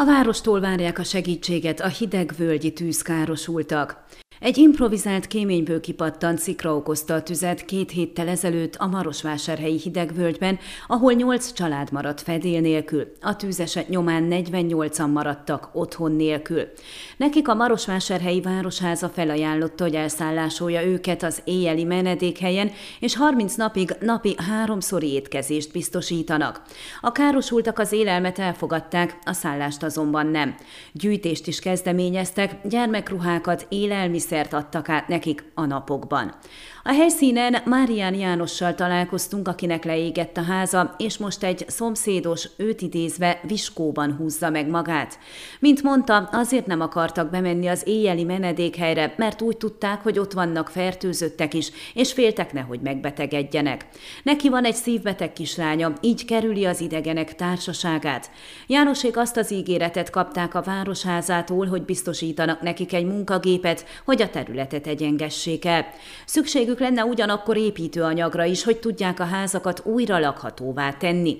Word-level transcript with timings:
A 0.00 0.04
várostól 0.04 0.60
várják 0.60 0.98
a 0.98 1.02
segítséget 1.02 1.80
a 1.80 1.88
hidegvölgyi 1.88 2.72
tűzkárosultak. 2.72 4.04
Egy 4.40 4.58
improvizált 4.58 5.26
kéményből 5.26 5.80
kipattant 5.80 6.38
szikra 6.38 6.76
okozta 6.76 7.14
a 7.14 7.22
tüzet 7.22 7.64
két 7.64 7.90
héttel 7.90 8.28
ezelőtt 8.28 8.74
a 8.74 8.86
Marosvásárhelyi 8.86 9.78
hidegvölgyben, 9.78 10.58
ahol 10.86 11.12
nyolc 11.12 11.52
család 11.52 11.92
maradt 11.92 12.20
fedél 12.20 12.60
nélkül. 12.60 13.12
A 13.20 13.36
tűzeset 13.36 13.88
nyomán 13.88 14.28
48-an 14.30 15.12
maradtak 15.12 15.70
otthon 15.72 16.12
nélkül. 16.12 16.68
Nekik 17.16 17.48
a 17.48 17.54
Marosvásárhelyi 17.54 18.40
Városháza 18.40 19.08
felajánlotta, 19.08 19.84
hogy 19.84 19.94
elszállásolja 19.94 20.86
őket 20.86 21.22
az 21.22 21.42
éjjeli 21.44 21.84
menedékhelyen, 21.84 22.70
és 23.00 23.16
30 23.16 23.54
napig 23.54 23.94
napi 24.00 24.34
háromszori 24.48 25.12
étkezést 25.12 25.72
biztosítanak. 25.72 26.62
A 27.00 27.12
károsultak 27.12 27.78
az 27.78 27.92
élelmet 27.92 28.38
elfogadták, 28.38 29.18
a 29.24 29.32
szállást 29.32 29.82
azonban 29.82 30.26
nem. 30.26 30.54
Gyűjtést 30.92 31.46
is 31.46 31.58
kezdeményeztek, 31.58 32.56
gyermekruhákat, 32.68 33.66
élelmiszer 33.68 34.28
élelmiszert 34.30 34.52
adtak 34.52 34.88
át 34.88 35.08
nekik 35.08 35.44
a 35.54 35.64
napokban. 35.64 36.34
A 36.82 36.92
helyszínen 36.92 37.56
Márián 37.64 38.14
Jánossal 38.14 38.74
találkoztunk, 38.74 39.48
akinek 39.48 39.84
leégett 39.84 40.36
a 40.36 40.42
háza, 40.42 40.94
és 40.98 41.18
most 41.18 41.42
egy 41.42 41.64
szomszédos, 41.68 42.48
őt 42.56 42.80
idézve, 42.80 43.40
viskóban 43.42 44.14
húzza 44.16 44.50
meg 44.50 44.68
magát. 44.68 45.18
Mint 45.58 45.82
mondta, 45.82 46.28
azért 46.32 46.66
nem 46.66 46.80
akartak 46.80 47.30
bemenni 47.30 47.66
az 47.66 47.82
éjjeli 47.86 48.24
menedékhelyre, 48.24 49.14
mert 49.16 49.42
úgy 49.42 49.56
tudták, 49.56 50.02
hogy 50.02 50.18
ott 50.18 50.32
vannak 50.32 50.68
fertőzöttek 50.68 51.54
is, 51.54 51.70
és 51.94 52.12
féltek 52.12 52.52
nehogy 52.52 52.80
megbetegedjenek. 52.80 53.86
Neki 54.22 54.48
van 54.48 54.64
egy 54.64 54.74
szívbeteg 54.74 55.32
kislánya, 55.32 55.92
így 56.00 56.24
kerüli 56.24 56.64
az 56.64 56.80
idegenek 56.80 57.34
társaságát. 57.34 58.30
Jánosék 58.66 59.16
azt 59.16 59.36
az 59.36 59.52
ígéretet 59.52 60.10
kapták 60.10 60.54
a 60.54 60.62
városházától, 60.62 61.66
hogy 61.66 61.82
biztosítanak 61.82 62.60
nekik 62.60 62.92
egy 62.92 63.06
munkagépet, 63.06 63.84
hogy 64.04 64.19
a 64.20 64.30
területet 64.30 64.86
egyengessék 64.86 65.64
el. 65.64 65.86
Szükségük 66.26 66.80
lenne 66.80 67.04
ugyanakkor 67.04 67.56
építőanyagra 67.56 68.44
is, 68.44 68.64
hogy 68.64 68.78
tudják 68.78 69.20
a 69.20 69.24
házakat 69.24 69.82
újra 69.84 70.18
lakhatóvá 70.18 70.92
tenni. 70.92 71.36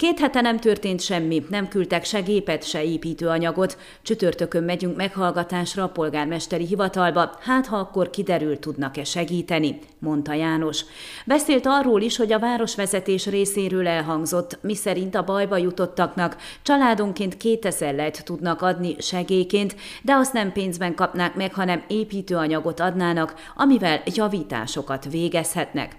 Két 0.00 0.18
hete 0.18 0.40
nem 0.40 0.58
történt 0.58 1.00
semmi, 1.00 1.44
nem 1.48 1.68
küldtek 1.68 2.04
se 2.04 2.20
gépet, 2.20 2.64
se 2.64 2.84
építőanyagot. 2.84 3.78
Csütörtökön 4.02 4.62
megyünk 4.62 4.96
meghallgatásra 4.96 5.82
a 5.82 5.88
polgármesteri 5.88 6.66
hivatalba, 6.66 7.30
hát 7.40 7.66
ha 7.66 7.76
akkor 7.76 8.10
kiderül, 8.10 8.58
tudnak-e 8.58 9.04
segíteni, 9.04 9.78
mondta 9.98 10.32
János. 10.32 10.84
Beszélt 11.26 11.66
arról 11.66 12.00
is, 12.00 12.16
hogy 12.16 12.32
a 12.32 12.38
városvezetés 12.38 13.26
részéről 13.26 13.88
elhangzott, 13.88 14.58
miszerint 14.62 15.14
a 15.14 15.24
bajba 15.24 15.56
jutottaknak 15.56 16.36
családonként 16.62 17.36
2000 17.36 17.94
lehet 17.94 18.24
tudnak 18.24 18.62
adni 18.62 18.94
segélyként, 18.98 19.76
de 20.02 20.14
azt 20.14 20.32
nem 20.32 20.52
pénzben 20.52 20.94
kapnák 20.94 21.34
meg, 21.34 21.54
hanem 21.54 21.84
építőanyagot 21.88 22.80
adnának, 22.80 23.34
amivel 23.56 24.02
javításokat 24.04 25.04
végezhetnek. 25.10 25.96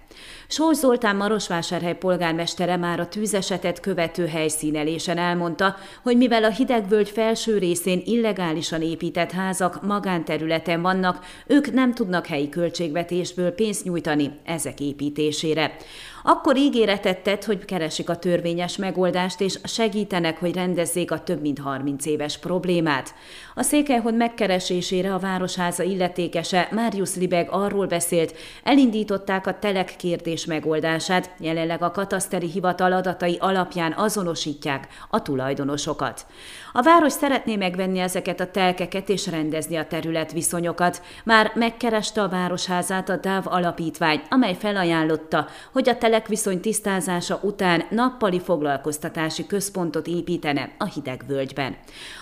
Sós 0.47 0.77
Zoltán 0.77 1.15
Marosvásárhely 1.15 1.95
polgármestere 1.95 2.77
már 2.77 2.99
a 2.99 3.07
tűzesetet 3.07 3.79
követő 3.79 4.27
helyszínelésen 4.27 5.17
elmondta, 5.17 5.75
hogy 6.03 6.17
mivel 6.17 6.43
a 6.43 6.49
hidegvölgy 6.49 7.09
felső 7.09 7.57
részén 7.57 8.01
illegálisan 8.05 8.81
épített 8.81 9.31
házak 9.31 9.81
magánterületen 9.81 10.81
vannak, 10.81 11.25
ők 11.47 11.73
nem 11.73 11.93
tudnak 11.93 12.27
helyi 12.27 12.49
költségvetésből 12.49 13.51
pénzt 13.51 13.83
nyújtani 13.83 14.31
ezek 14.45 14.79
építésére. 14.79 15.75
Akkor 16.23 16.57
ígéretet 16.57 17.23
tett, 17.23 17.45
hogy 17.45 17.65
keresik 17.65 18.09
a 18.09 18.17
törvényes 18.17 18.77
megoldást, 18.77 19.41
és 19.41 19.59
segítenek, 19.63 20.39
hogy 20.39 20.55
rendezzék 20.55 21.11
a 21.11 21.23
több 21.23 21.41
mint 21.41 21.59
30 21.59 22.05
éves 22.05 22.37
problémát. 22.37 23.13
A 23.55 23.63
Székelyhon 23.63 24.13
megkeresésére 24.13 25.13
a 25.13 25.19
Városháza 25.19 25.83
illetékese 25.83 26.67
Máriusz 26.71 27.15
Libeg 27.15 27.47
arról 27.51 27.85
beszélt, 27.85 28.35
elindították 28.63 29.47
a 29.47 29.59
telek 29.59 29.95
kérdés 29.97 30.45
megoldását, 30.45 31.29
jelenleg 31.39 31.81
a 31.81 31.91
kataszteri 31.91 32.47
hivatal 32.47 32.91
adatai 32.91 33.37
alapján 33.39 33.93
azonosítják 33.97 34.87
a 35.09 35.21
tulajdonosokat. 35.21 36.25
A 36.73 36.81
város 36.81 37.13
szeretné 37.13 37.55
megvenni 37.55 37.99
ezeket 37.99 38.39
a 38.39 38.51
telkeket 38.51 39.09
és 39.09 39.27
rendezni 39.27 39.75
a 39.75 39.87
területviszonyokat. 39.87 41.01
Már 41.23 41.51
megkereste 41.55 42.21
a 42.21 42.29
városházát 42.29 43.09
a 43.09 43.17
DÁV 43.17 43.47
alapítvány, 43.47 44.21
amely 44.29 44.55
felajánlotta, 44.55 45.47
hogy 45.71 45.89
a 45.89 45.97
telekviszony 46.11 46.59
tisztázása 46.59 47.39
után 47.41 47.83
nappali 47.89 48.39
foglalkoztatási 48.39 49.45
központot 49.45 50.07
építene 50.07 50.75
a 50.77 50.85
hidegvölgyben. 50.85 51.75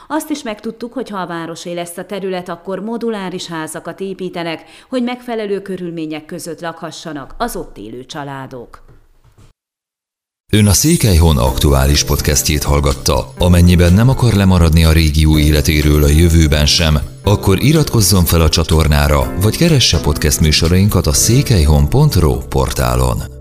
Azt 0.08 0.30
is 0.30 0.44
megtudtuk, 0.44 0.94
hogy 0.94 1.10
ha 1.10 1.18
a 1.18 1.28
városé 1.28 1.74
lesz 1.74 1.98
a 1.98 2.06
terület, 2.06 2.50
akkor 2.50 2.80
moduláris 2.80 3.48
házakat 3.48 4.00
építenek, 4.00 4.64
hogy 4.90 5.04
megfelelő 5.04 5.62
körülmények 5.62 6.26
között 6.26 6.62
lakhassanak 6.62 7.36
az 7.38 7.56
ott 7.56 7.78
élő 7.78 8.06
családok. 8.06 8.84
Ön 10.52 10.68
a 10.68 10.74
Székelyhon 10.74 11.38
aktuális 11.38 12.04
podcastjét 12.04 12.64
hallgatta. 12.64 13.34
Amennyiben 13.38 13.94
nem 13.94 14.10
akar 14.10 14.34
lemaradni 14.34 14.86
a 14.86 14.92
régió 14.92 15.38
életéről 15.38 16.04
a 16.04 16.08
jövőben 16.08 16.66
sem, 16.66 16.98
akkor 17.24 17.64
iratkozzon 17.64 18.26
fel 18.26 18.42
a 18.42 18.50
csatornára, 18.50 19.34
vagy 19.42 19.58
keresse 19.58 20.00
podcast 20.00 20.40
műsorainkat 20.40 21.08
a 21.08 21.14
székelyhon.pro 21.14 22.38
portálon. 22.38 23.39